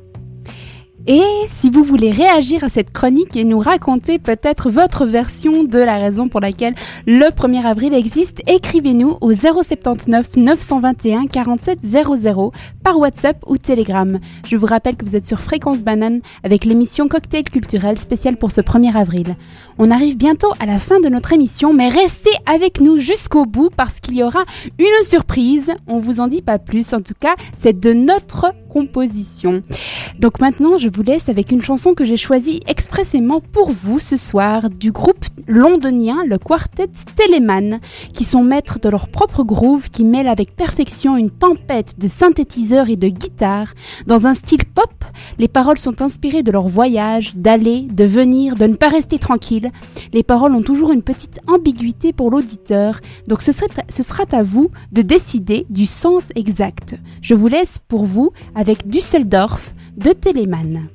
Et 1.06 1.25
si 1.47 1.70
vous 1.70 1.82
voulez 1.82 2.11
réagir 2.11 2.62
à 2.62 2.69
cette 2.69 2.93
chronique 2.93 3.35
et 3.35 3.44
nous 3.44 3.58
raconter 3.58 4.19
peut-être 4.19 4.70
votre 4.70 5.06
version 5.06 5.64
de 5.64 5.79
la 5.79 5.97
raison 5.97 6.29
pour 6.29 6.41
laquelle 6.41 6.75
le 7.06 7.31
1er 7.31 7.64
avril 7.64 7.94
existe, 7.94 8.43
écrivez-nous 8.47 9.17
au 9.23 9.32
079 9.32 10.37
921 10.37 11.26
47 11.26 11.79
00 11.82 12.52
par 12.85 12.99
WhatsApp 12.99 13.43
ou 13.47 13.56
Telegram. 13.56 14.19
Je 14.47 14.56
vous 14.58 14.67
rappelle 14.67 14.97
que 14.97 15.06
vous 15.06 15.17
êtes 15.17 15.26
sur 15.26 15.41
Fréquence 15.41 15.82
Banane 15.82 16.20
avec 16.44 16.67
l'émission 16.67 17.08
Cocktail 17.08 17.44
culturel 17.44 17.99
spéciale 17.99 18.37
pour 18.37 18.53
ce 18.53 18.61
1er 18.61 18.94
avril. 18.94 19.37
On 19.79 19.91
arrive 19.91 20.19
bientôt 20.19 20.53
à 20.61 20.67
la 20.67 20.79
fin 20.79 21.00
de 21.00 21.08
notre 21.08 21.32
émission, 21.32 21.73
mais 21.73 21.88
restez 21.88 22.31
avec 22.44 22.79
nous 22.79 22.99
jusqu'au 22.99 23.46
bout 23.46 23.70
parce 23.75 24.00
qu'il 24.00 24.17
y 24.17 24.23
aura 24.23 24.44
une 24.79 25.03
surprise. 25.03 25.73
On 25.87 25.99
vous 25.99 26.20
en 26.20 26.26
dit 26.26 26.43
pas 26.43 26.58
plus, 26.58 26.93
en 26.93 27.00
tout 27.00 27.14
cas, 27.19 27.35
c'est 27.56 27.81
de 27.81 27.94
notre 27.94 28.53
composition. 28.69 29.62
Donc 30.19 30.41
maintenant, 30.41 30.79
je 30.79 30.90
vous 30.91 31.03
laisse 31.03 31.29
avec 31.29 31.53
une 31.53 31.63
chanson 31.63 31.95
que 31.95 32.05
j'ai 32.05 32.17
choisie 32.17 32.61
expressément 32.67 33.41
pour 33.41 33.71
vous 33.71 33.99
ce 33.99 34.17
soir 34.17 34.71
du 34.71 34.93
groupe 34.93 35.25
londonien 35.47 36.25
le 36.27 36.39
quartet 36.39 36.89
Telemann, 37.17 37.81
qui 38.13 38.25
sont 38.25 38.43
maîtres 38.43 38.79
de 38.81 38.89
leur 38.89 39.09
propre 39.09 39.43
groove 39.43 39.91
qui 39.91 40.05
mêle 40.05 40.29
avec 40.29 40.55
perfection 40.55 41.17
une 41.17 41.31
tempête 41.31 41.99
de 41.99 42.09
synthétiseurs 42.09 42.89
et 42.89 42.97
de 42.97 43.09
guitares. 43.09 43.75
Dans 44.06 44.27
un 44.27 44.35
style 44.35 44.65
pop, 44.65 44.93
les 45.39 45.49
paroles 45.49 45.79
sont 45.79 46.03
inspirées 46.03 46.43
de 46.43 46.51
leur 46.51 46.69
voyage, 46.69 47.35
d'aller, 47.37 47.82
de 47.82 48.05
venir, 48.05 48.56
de 48.56 48.67
ne 48.67 48.75
pas 48.75 48.89
rester 48.89 49.19
tranquille. 49.19 49.70
Les 50.13 50.23
paroles 50.23 50.55
ont 50.55 50.63
toujours 50.63 50.93
une 50.93 51.03
petite 51.03 51.41
ambiguïté 51.47 52.13
pour 52.13 52.31
l'auditeur, 52.31 53.01
donc 53.27 53.43
ce, 53.43 53.53
ce 53.53 54.03
sera 54.03 54.25
à 54.32 54.43
vous 54.43 54.70
de 54.93 55.03
décider 55.03 55.67
du 55.70 55.87
sens 55.87 56.29
exact. 56.35 56.97
Je 57.23 57.35
vous 57.35 57.49
laisse 57.49 57.79
pour 57.79 58.05
vous 58.05 58.32
avec 58.55 58.89
Düsseldorf 58.89 59.73
de 59.97 60.15
Telemann. 60.15 60.91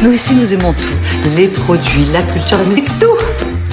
Nous 0.00 0.12
ici, 0.12 0.36
nous 0.36 0.54
aimons 0.54 0.72
tout. 0.72 0.94
Les 1.36 1.48
produits, 1.48 2.04
la 2.12 2.22
culture, 2.22 2.56
la 2.56 2.64
musique, 2.64 2.86
tout. 3.00 3.18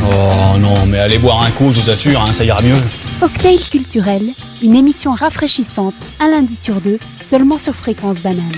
Oh 0.02 0.58
non, 0.58 0.88
mais 0.88 0.98
allez 0.98 1.20
boire 1.20 1.44
un 1.44 1.52
coup, 1.52 1.72
je 1.72 1.80
vous 1.80 1.90
assure, 1.92 2.20
hein, 2.20 2.34
ça 2.34 2.44
ira 2.44 2.60
mieux. 2.64 2.78
Cocktail 3.20 3.60
culturel, 3.70 4.32
une 4.64 4.76
émission 4.76 5.12
rafraîchissante, 5.12 5.94
un 6.20 6.30
lundi 6.30 6.56
sur 6.56 6.82
deux, 6.82 6.98
seulement 7.22 7.60
sur 7.60 7.76
Fréquence 7.76 8.22
Banane. 8.22 8.52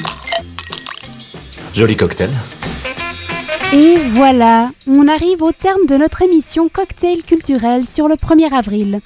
Joli 1.73 1.97
cocktail. 1.97 2.29
Et 3.73 3.97
voilà, 4.13 4.71
on 4.87 5.09
arrive 5.09 5.43
au 5.43 5.51
terme 5.51 5.85
de 5.89 5.97
notre 5.97 6.21
émission 6.21 6.69
Cocktail 6.69 7.23
culturel 7.23 7.85
sur 7.85 8.07
le 8.07 8.15
1er 8.15 8.53
avril. 8.53 9.01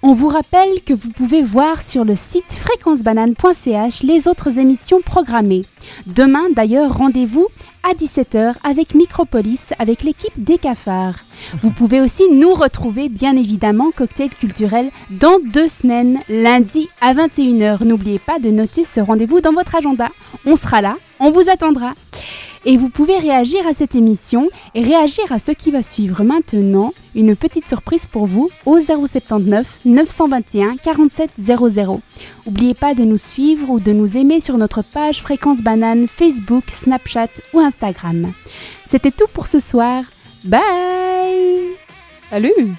On 0.00 0.14
vous 0.14 0.28
rappelle 0.28 0.82
que 0.86 0.94
vous 0.94 1.10
pouvez 1.10 1.42
voir 1.42 1.82
sur 1.82 2.06
le 2.06 2.16
site 2.16 2.58
fréquencebanane.ch 2.58 4.02
les 4.04 4.26
autres 4.26 4.58
émissions 4.58 5.00
programmées. 5.04 5.66
Demain 6.06 6.44
d'ailleurs, 6.54 6.96
rendez-vous 6.96 7.48
à 7.88 7.94
17h 7.94 8.54
avec 8.64 8.94
Micropolis 8.94 9.72
avec 9.78 10.02
l'équipe 10.02 10.32
des 10.36 10.58
cafards. 10.58 11.24
Vous 11.62 11.70
pouvez 11.70 12.00
aussi 12.00 12.24
nous 12.30 12.52
retrouver 12.52 13.08
bien 13.08 13.34
évidemment 13.34 13.90
Cocktail 13.96 14.30
culturel 14.30 14.90
dans 15.10 15.38
deux 15.38 15.68
semaines, 15.68 16.18
lundi 16.28 16.88
à 17.00 17.14
21h. 17.14 17.84
N'oubliez 17.84 18.18
pas 18.18 18.38
de 18.38 18.50
noter 18.50 18.84
ce 18.84 19.00
rendez-vous 19.00 19.40
dans 19.40 19.52
votre 19.52 19.74
agenda. 19.74 20.08
On 20.44 20.56
sera 20.56 20.82
là, 20.82 20.96
on 21.18 21.30
vous 21.30 21.48
attendra. 21.48 21.94
Et 22.64 22.76
vous 22.76 22.90
pouvez 22.90 23.16
réagir 23.16 23.66
à 23.66 23.72
cette 23.72 23.94
émission 23.94 24.48
et 24.74 24.82
réagir 24.82 25.24
à 25.30 25.38
ce 25.38 25.52
qui 25.52 25.70
va 25.70 25.82
suivre 25.82 26.22
maintenant. 26.24 26.92
Une 27.14 27.36
petite 27.36 27.66
surprise 27.66 28.06
pour 28.06 28.26
vous 28.26 28.50
au 28.66 28.78
079 28.80 29.66
921 29.84 30.76
47 30.76 31.30
00. 31.38 32.00
N'oubliez 32.46 32.74
pas 32.74 32.94
de 32.94 33.04
nous 33.04 33.18
suivre 33.18 33.70
ou 33.70 33.80
de 33.80 33.92
nous 33.92 34.16
aimer 34.16 34.40
sur 34.40 34.58
notre 34.58 34.82
page 34.82 35.22
Fréquence 35.22 35.62
Banane, 35.62 36.08
Facebook, 36.08 36.64
Snapchat 36.68 37.28
ou 37.54 37.60
Instagram. 37.60 37.77
C'était 38.84 39.10
tout 39.10 39.28
pour 39.32 39.46
ce 39.46 39.58
soir. 39.58 40.04
Bye 40.44 41.74
Salut. 42.30 42.74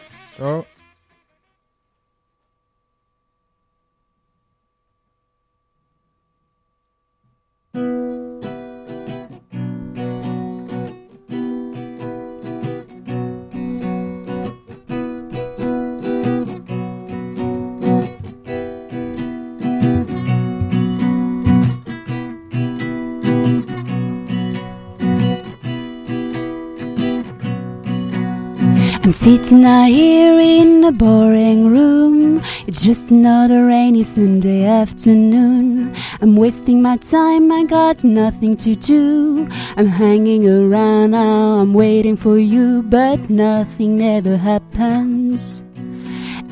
I'm 29.09 29.13
sitting 29.13 29.63
here 29.63 30.39
in 30.39 30.83
a 30.83 30.91
boring 30.91 31.65
room. 31.65 32.43
It's 32.67 32.83
just 32.83 33.09
another 33.09 33.65
rainy 33.65 34.03
Sunday 34.03 34.65
afternoon. 34.65 35.95
I'm 36.21 36.35
wasting 36.35 36.83
my 36.83 36.97
time, 36.97 37.51
I 37.51 37.63
got 37.63 38.03
nothing 38.03 38.55
to 38.57 38.75
do. 38.75 39.49
I'm 39.77 39.87
hanging 39.87 40.47
around 40.47 41.09
now, 41.09 41.57
I'm 41.57 41.73
waiting 41.73 42.17
for 42.17 42.37
you, 42.37 42.83
but 42.83 43.31
nothing 43.31 43.99
ever 43.99 44.37
happens. 44.37 45.63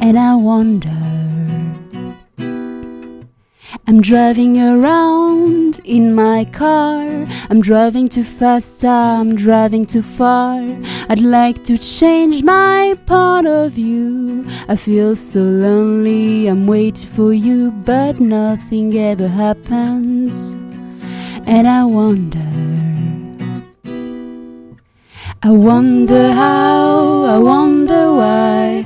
And 0.02 0.18
I 0.18 0.34
wonder. 0.34 0.98
I'm 3.90 4.02
driving 4.02 4.62
around 4.62 5.80
in 5.86 6.14
my 6.14 6.44
car. 6.44 7.08
I'm 7.50 7.62
driving 7.62 8.10
too 8.10 8.26
fast, 8.26 8.84
I'm 8.84 9.34
driving 9.34 9.86
too 9.86 10.02
far. 10.02 10.62
I'd 11.08 11.22
like 11.22 11.64
to 11.64 11.78
change 11.78 12.44
my 12.44 13.00
point 13.06 13.48
of 13.48 13.72
view. 13.72 14.44
I 14.68 14.76
feel 14.76 15.16
so 15.16 15.40
lonely, 15.40 16.48
I'm 16.48 16.68
waiting 16.68 17.10
for 17.12 17.32
you, 17.32 17.72
but 17.72 18.20
nothing 18.20 18.94
ever 18.98 19.30
happens. 19.30 20.52
And 21.48 21.66
I 21.66 21.86
wonder. 21.86 22.44
I 25.44 25.52
wonder 25.52 26.34
how, 26.34 27.24
I 27.24 27.38
wonder 27.38 28.16
why. 28.16 28.86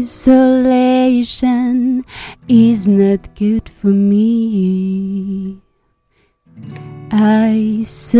Isolation 0.00 1.76
is 2.48 2.88
not 2.88 3.34
good 3.34 3.68
for 3.68 3.88
me. 3.88 5.58
Isolation, 7.12 8.18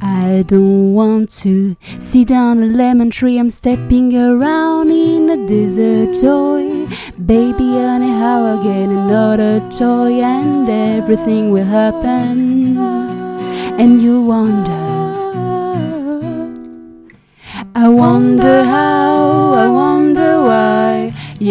I 0.00 0.42
don't 0.48 0.94
want 0.94 1.30
to 1.44 1.76
sit 2.00 2.26
down 2.26 2.60
a 2.60 2.66
lemon 2.66 3.10
tree. 3.10 3.38
I'm 3.38 3.50
stepping 3.50 4.16
around 4.18 4.90
in 4.90 5.30
a 5.30 5.46
desert 5.46 6.20
toy. 6.20 6.88
Baby, 7.24 7.68
honey, 7.78 8.10
how 8.10 8.58
I 8.58 8.62
get 8.64 8.88
another 8.88 9.60
toy 9.70 10.20
and 10.20 10.68
everything 10.68 11.52
will 11.52 11.66
happen. 11.66 12.76
And 13.78 14.02
you 14.02 14.22
wonder. 14.22 14.72
I 17.76 17.88
wonder 17.88 18.64
how. 18.64 19.17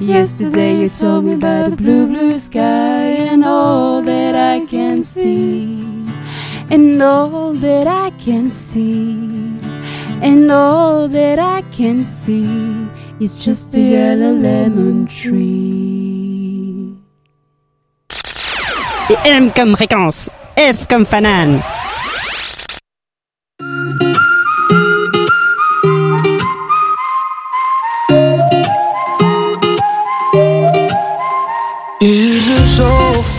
Yesterday 0.00 0.80
you 0.80 0.88
told 0.88 1.26
me 1.26 1.34
about 1.34 1.72
the 1.72 1.76
blue, 1.76 2.06
blue 2.06 2.38
sky, 2.38 3.28
and 3.30 3.44
all 3.44 4.00
that 4.00 4.34
I 4.34 4.64
can 4.64 5.04
see, 5.04 5.78
and 6.70 7.02
all 7.02 7.52
that 7.52 7.86
I 7.86 8.08
can 8.12 8.50
see, 8.50 9.60
and 10.22 10.50
all 10.50 11.06
that 11.08 11.38
I 11.38 11.60
can 11.70 12.02
see 12.02 12.88
is 13.20 13.44
just 13.44 13.74
a 13.74 13.78
yellow 13.78 14.32
lemon 14.32 15.06
tree. 15.06 16.96
Et 19.10 19.18
M 19.26 19.50
comme 19.52 19.76
fréquence, 19.76 20.30
F 20.56 20.86
comme 20.88 21.04
fanane. 21.04 21.60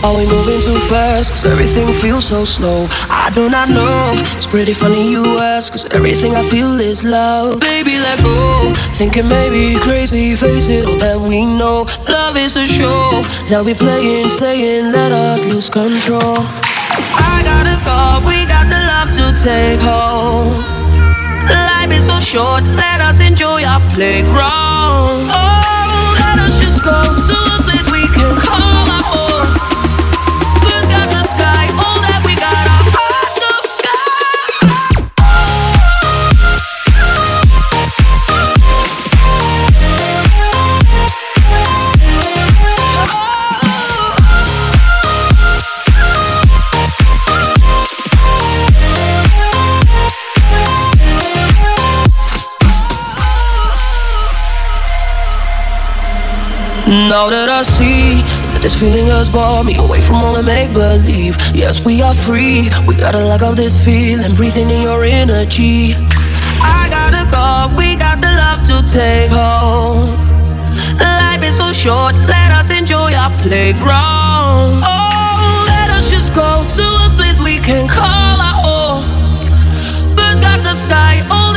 Are 0.04 0.16
we 0.16 0.26
moving 0.26 0.60
too 0.60 0.78
fast? 0.90 1.30
Cause 1.30 1.44
everything 1.44 1.92
feels 1.92 2.24
so 2.24 2.44
slow. 2.44 2.86
I 3.08 3.30
do 3.34 3.48
not 3.48 3.68
know. 3.68 4.10
It's 4.34 4.46
pretty 4.46 4.72
funny 4.72 5.08
you 5.08 5.24
ask. 5.38 5.72
Cause 5.72 5.84
everything 5.94 6.34
I 6.34 6.42
feel 6.42 6.80
is 6.80 7.04
love. 7.04 7.60
Baby, 7.60 7.98
let 7.98 8.18
go. 8.18 8.72
Thinking 8.94 9.28
maybe 9.28 9.78
crazy. 9.78 10.34
Face 10.34 10.68
it, 10.70 10.86
all 10.86 10.98
that 10.98 11.20
we 11.20 11.46
know. 11.46 11.86
Love 12.08 12.36
is 12.36 12.56
a 12.56 12.66
show. 12.66 13.22
That 13.48 13.62
we 13.64 13.74
playing, 13.74 14.28
saying, 14.28 14.90
let 14.90 15.12
us 15.12 15.44
lose 15.44 15.70
control. 15.70 16.34
I 17.30 17.42
gotta 17.46 17.78
go. 17.86 18.26
We 18.26 18.42
got 18.50 18.66
the 18.66 18.80
love 18.90 19.10
to 19.18 19.24
take 19.38 19.80
home. 19.80 20.50
Life 21.46 21.92
is 21.94 22.06
so 22.06 22.18
short. 22.18 22.62
Let 22.74 23.00
us 23.00 23.20
enjoy 23.22 23.62
our 23.62 23.80
playground. 23.94 25.30
Oh, 25.30 25.51
Now 57.22 57.30
that 57.30 57.48
I 57.48 57.62
see 57.62 58.18
that 58.50 58.66
this 58.66 58.74
feeling 58.74 59.06
has 59.06 59.30
brought 59.30 59.62
me 59.62 59.78
away 59.78 60.02
from 60.02 60.26
all 60.26 60.34
the 60.34 60.42
make 60.42 60.74
believe. 60.74 61.38
Yes, 61.54 61.86
we 61.86 62.02
are 62.02 62.10
free. 62.10 62.66
We 62.82 62.98
gotta 62.98 63.22
lock 63.22 63.46
up 63.46 63.54
this 63.54 63.78
feeling, 63.78 64.34
breathing 64.34 64.66
in 64.66 64.82
your 64.82 65.06
energy. 65.06 65.94
I 66.58 66.90
gotta 66.90 67.22
go. 67.30 67.70
We 67.78 67.94
got 67.94 68.18
the 68.18 68.26
love 68.26 68.66
to 68.66 68.82
take 68.90 69.30
home. 69.30 70.18
Life 70.98 71.46
is 71.46 71.62
so 71.62 71.70
short. 71.70 72.18
Let 72.26 72.50
us 72.58 72.74
enjoy 72.74 73.14
our 73.14 73.30
playground. 73.38 74.82
Oh, 74.82 75.62
let 75.70 75.94
us 75.94 76.10
just 76.10 76.34
go 76.34 76.66
to 76.74 76.84
a 77.06 77.08
place 77.14 77.38
we 77.38 77.62
can 77.62 77.86
call 77.86 78.34
our 78.42 78.58
own. 78.66 79.06
Birds 80.18 80.42
got 80.42 80.58
the 80.66 80.74
sky. 80.74 81.22
All 81.30 81.51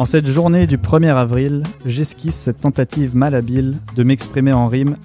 En 0.00 0.06
cette 0.06 0.26
journée 0.26 0.66
du 0.66 0.78
1er 0.78 1.14
avril, 1.14 1.62
j'esquisse 1.84 2.34
cette 2.34 2.62
tentative 2.62 3.14
malhabile 3.14 3.76
de 3.94 4.02
m'exprimer 4.02 4.54
en 4.54 4.66
rime 4.66 4.96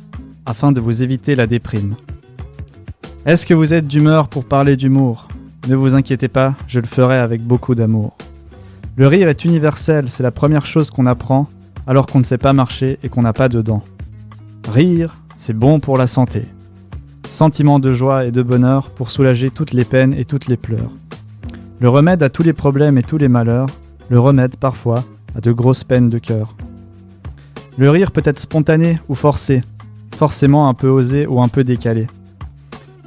afin 0.45 0.71
de 0.71 0.79
vous 0.79 1.03
éviter 1.03 1.35
la 1.35 1.47
déprime. 1.47 1.97
Est-ce 3.25 3.45
que 3.45 3.53
vous 3.53 3.73
êtes 3.73 3.87
d'humeur 3.87 4.29
pour 4.29 4.45
parler 4.45 4.77
d'humour? 4.77 5.27
Ne 5.67 5.75
vous 5.75 5.95
inquiétez 5.95 6.29
pas, 6.29 6.55
je 6.67 6.79
le 6.79 6.87
ferai 6.87 7.17
avec 7.17 7.41
beaucoup 7.41 7.75
d'amour. 7.75 8.15
Le 8.95 9.07
rire 9.07 9.27
est 9.27 9.43
universel, 9.43 10.07
c'est 10.07 10.23
la 10.23 10.31
première 10.31 10.65
chose 10.65 10.91
qu'on 10.91 11.07
apprend 11.07 11.49
alors 11.87 12.07
qu'on 12.07 12.19
ne 12.19 12.23
sait 12.23 12.37
pas 12.37 12.53
marcher 12.53 12.97
et 13.03 13.09
qu'on 13.09 13.23
n'a 13.23 13.33
pas 13.33 13.49
de 13.49 13.59
dents. 13.59 13.83
Rire, 14.65 15.17
c'est 15.35 15.51
bon 15.51 15.81
pour 15.81 15.97
la 15.97 16.07
santé. 16.07 16.45
Sentiment 17.27 17.79
de 17.79 17.91
joie 17.91 18.23
et 18.23 18.31
de 18.31 18.43
bonheur 18.43 18.91
pour 18.91 19.11
soulager 19.11 19.49
toutes 19.49 19.73
les 19.73 19.83
peines 19.83 20.13
et 20.13 20.23
toutes 20.23 20.47
les 20.47 20.55
pleurs. 20.55 20.93
Le 21.81 21.89
remède 21.89 22.23
à 22.23 22.29
tous 22.29 22.43
les 22.43 22.53
problèmes 22.53 22.97
et 22.97 23.03
tous 23.03 23.17
les 23.17 23.27
malheurs, 23.27 23.67
le 24.09 24.19
remède 24.19 24.57
parfois 24.57 25.03
à 25.35 25.41
de 25.41 25.51
grosses 25.51 25.83
peines 25.83 26.09
de 26.09 26.17
cœur. 26.17 26.55
Le 27.77 27.89
rire 27.89 28.11
peut 28.11 28.21
être 28.25 28.39
spontané 28.39 28.99
ou 29.09 29.15
forcé, 29.15 29.63
forcément 30.15 30.69
un 30.69 30.73
peu 30.73 30.87
osé 30.87 31.27
ou 31.27 31.41
un 31.41 31.47
peu 31.47 31.63
décalé. 31.63 32.07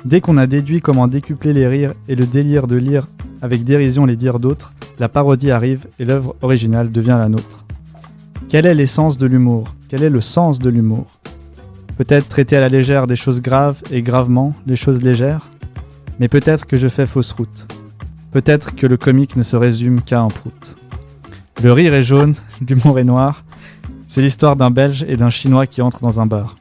Dès 0.04 0.20
qu'on 0.20 0.36
a 0.36 0.46
déduit 0.46 0.80
comment 0.80 1.08
décupler 1.08 1.52
les 1.52 1.66
rires 1.66 1.94
et 2.08 2.14
le 2.14 2.26
délire 2.26 2.66
de 2.66 2.76
lire 2.76 3.08
avec 3.42 3.64
dérision 3.64 4.06
les 4.06 4.16
dires 4.16 4.38
d'autres, 4.38 4.72
la 4.98 5.08
parodie 5.08 5.50
arrive 5.50 5.86
et 5.98 6.04
l'œuvre 6.04 6.34
originale 6.42 6.90
devient 6.90 7.16
la 7.18 7.28
nôtre. 7.28 7.64
Quelle 8.48 8.66
est 8.66 8.74
l'essence 8.74 9.18
de 9.18 9.26
l'humour? 9.26 9.74
Quel 9.88 10.02
est 10.02 10.10
le 10.10 10.20
sens 10.20 10.58
de 10.58 10.70
l'humour? 10.70 11.06
Peut-être 11.98 12.28
traiter 12.28 12.56
à 12.56 12.60
la 12.60 12.68
légère 12.68 13.06
des 13.06 13.16
choses 13.16 13.42
graves 13.42 13.82
et 13.90 14.02
gravement 14.02 14.54
les 14.66 14.76
choses 14.76 15.02
légères? 15.02 15.50
Mais 16.18 16.28
peut-être 16.28 16.66
que 16.66 16.76
je 16.76 16.88
fais 16.88 17.06
fausse 17.06 17.32
route. 17.32 17.66
Peut-être 18.32 18.74
que 18.74 18.86
le 18.86 18.96
comique 18.96 19.36
ne 19.36 19.42
se 19.42 19.56
résume 19.56 20.00
qu'à 20.00 20.20
un 20.20 20.28
prout. 20.28 20.77
Le 21.60 21.72
rire 21.72 21.92
est 21.92 22.04
jaune, 22.04 22.34
l'humour 22.68 23.00
est 23.00 23.04
noir. 23.04 23.44
C'est 24.06 24.22
l'histoire 24.22 24.54
d'un 24.54 24.70
Belge 24.70 25.04
et 25.08 25.16
d'un 25.16 25.28
Chinois 25.28 25.66
qui 25.66 25.82
entrent 25.82 26.02
dans 26.02 26.20
un 26.20 26.26
bar. 26.26 26.56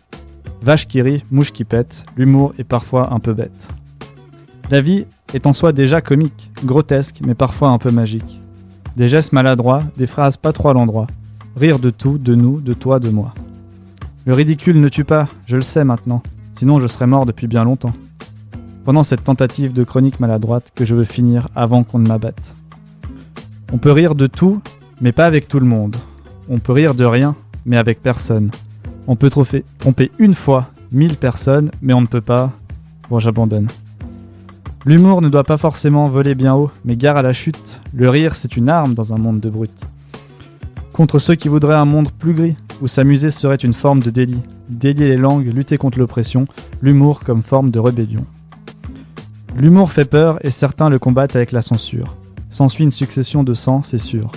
Vache 0.63 0.87
qui 0.87 1.03
rit, 1.03 1.23
mouche 1.29 1.51
qui 1.51 1.65
pète, 1.65 2.03
l'humour 2.17 2.53
est 2.57 2.63
parfois 2.63 3.13
un 3.13 3.19
peu 3.19 3.33
bête. 3.33 3.69
La 4.71 4.81
vie 4.81 5.05
est 5.35 5.45
en 5.45 5.53
soi 5.53 5.71
déjà 5.71 6.01
comique, 6.01 6.51
grotesque, 6.65 7.19
mais 7.25 7.35
parfois 7.35 7.69
un 7.69 7.77
peu 7.77 7.91
magique. 7.91 8.41
Des 8.95 9.07
gestes 9.07 9.33
maladroits, 9.33 9.83
des 9.97 10.07
phrases 10.07 10.35
pas 10.35 10.51
trop 10.51 10.69
à 10.69 10.73
l'endroit. 10.73 11.05
Rire 11.55 11.77
de 11.77 11.91
tout, 11.91 12.17
de 12.17 12.33
nous, 12.33 12.59
de 12.59 12.73
toi, 12.73 12.99
de 12.99 13.09
moi. 13.09 13.35
Le 14.25 14.33
ridicule 14.33 14.81
ne 14.81 14.89
tue 14.89 15.03
pas, 15.03 15.27
je 15.45 15.57
le 15.57 15.61
sais 15.61 15.83
maintenant, 15.83 16.23
sinon 16.53 16.79
je 16.79 16.87
serais 16.87 17.07
mort 17.07 17.27
depuis 17.27 17.45
bien 17.45 17.63
longtemps. 17.63 17.93
Pendant 18.83 19.03
cette 19.03 19.23
tentative 19.23 19.73
de 19.73 19.83
chronique 19.83 20.19
maladroite 20.19 20.71
que 20.73 20.85
je 20.85 20.95
veux 20.95 21.03
finir 21.03 21.47
avant 21.55 21.83
qu'on 21.83 21.99
ne 21.99 22.07
m'abatte. 22.07 22.55
On 23.71 23.77
peut 23.77 23.91
rire 23.91 24.15
de 24.15 24.27
tout, 24.27 24.61
mais 25.01 25.11
pas 25.11 25.25
avec 25.25 25.47
tout 25.47 25.59
le 25.59 25.65
monde. 25.65 25.95
On 26.49 26.59
peut 26.59 26.73
rire 26.73 26.95
de 26.95 27.05
rien, 27.05 27.35
mais 27.65 27.77
avec 27.77 28.01
personne. 28.01 28.49
On 29.07 29.15
peut 29.15 29.29
tromper, 29.29 30.11
une 30.19 30.33
fois 30.33 30.67
mille 30.91 31.15
personnes, 31.15 31.71
mais 31.81 31.93
on 31.93 32.01
ne 32.01 32.07
peut 32.07 32.21
pas. 32.21 32.51
Bon, 33.09 33.19
j'abandonne. 33.19 33.67
L'humour 34.85 35.21
ne 35.21 35.29
doit 35.29 35.43
pas 35.43 35.57
forcément 35.57 36.07
voler 36.07 36.35
bien 36.35 36.55
haut, 36.55 36.71
mais 36.85 36.95
gare 36.95 37.17
à 37.17 37.21
la 37.21 37.33
chute. 37.33 37.81
Le 37.93 38.09
rire, 38.09 38.35
c'est 38.35 38.55
une 38.55 38.69
arme 38.69 38.93
dans 38.93 39.13
un 39.13 39.17
monde 39.17 39.39
de 39.39 39.49
brutes. 39.49 39.87
Contre 40.93 41.19
ceux 41.19 41.35
qui 41.35 41.49
voudraient 41.49 41.75
un 41.75 41.85
monde 41.85 42.09
plus 42.11 42.33
gris, 42.33 42.55
où 42.81 42.87
s'amuser 42.87 43.29
serait 43.29 43.55
une 43.55 43.73
forme 43.73 43.99
de 43.99 44.09
délit. 44.09 44.41
Délier 44.69 45.09
les 45.09 45.17
langues, 45.17 45.51
lutter 45.53 45.77
contre 45.77 45.99
l'oppression, 45.99 46.47
l'humour 46.81 47.23
comme 47.23 47.43
forme 47.43 47.69
de 47.69 47.79
rébellion. 47.79 48.25
L'humour 49.57 49.91
fait 49.91 50.05
peur 50.05 50.37
et 50.45 50.51
certains 50.51 50.89
le 50.89 50.99
combattent 50.99 51.35
avec 51.35 51.51
la 51.51 51.61
censure. 51.61 52.15
S'ensuit 52.49 52.83
une 52.83 52.91
succession 52.91 53.43
de 53.43 53.53
sang, 53.53 53.81
c'est 53.83 53.97
sûr. 53.97 54.31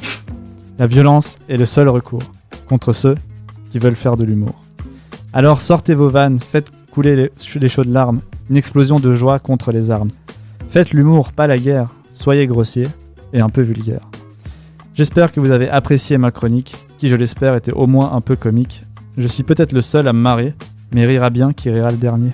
La 0.80 0.86
violence 0.86 1.36
est 1.50 1.58
le 1.58 1.66
seul 1.66 1.90
recours 1.90 2.22
contre 2.66 2.94
ceux 2.94 3.14
qui 3.70 3.78
veulent 3.78 3.94
faire 3.94 4.16
de 4.16 4.24
l'humour. 4.24 4.64
Alors 5.34 5.60
sortez 5.60 5.94
vos 5.94 6.08
vannes, 6.08 6.38
faites 6.38 6.72
couler 6.90 7.28
les, 7.36 7.68
chaudes 7.68 7.92
larmes, 7.92 8.22
une 8.48 8.56
explosion 8.56 8.98
de 8.98 9.12
joie 9.12 9.40
contre 9.40 9.72
les 9.72 9.90
armes. 9.90 10.08
Faites 10.70 10.92
l'humour, 10.92 11.34
pas 11.34 11.46
la 11.46 11.58
guerre, 11.58 11.94
soyez 12.12 12.46
grossiers, 12.46 12.88
et 13.34 13.40
un 13.40 13.50
peu 13.50 13.60
vulgaire. 13.60 14.08
J'espère 14.94 15.32
que 15.32 15.40
vous 15.40 15.50
avez 15.50 15.68
apprécié 15.68 16.16
ma 16.16 16.30
chronique, 16.30 16.74
qui 16.96 17.10
je 17.10 17.16
l'espère 17.16 17.56
était 17.56 17.74
au 17.74 17.86
moins 17.86 18.14
un 18.14 18.22
peu 18.22 18.34
comique. 18.34 18.86
Je 19.18 19.28
suis 19.28 19.42
peut-être 19.42 19.74
le 19.74 19.82
seul 19.82 20.08
à 20.08 20.14
me 20.14 20.20
marrer, 20.22 20.54
mais 20.92 21.04
rira 21.04 21.28
bien 21.28 21.52
qui 21.52 21.68
rira 21.68 21.90
le 21.90 21.98
dernier. 21.98 22.32